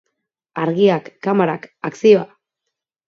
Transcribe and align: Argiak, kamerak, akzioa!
Argiak, 0.61 1.11
kamerak, 1.27 1.69
akzioa! 1.91 2.25